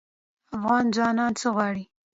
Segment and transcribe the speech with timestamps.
[0.55, 1.83] افغان ځوانان څه غواړي؟